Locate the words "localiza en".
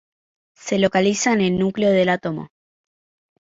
0.79-1.41